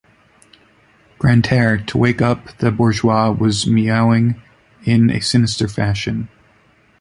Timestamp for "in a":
4.83-5.19